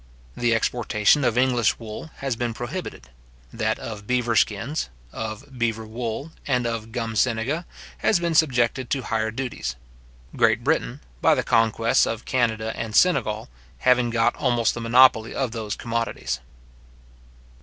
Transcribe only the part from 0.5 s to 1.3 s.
exportation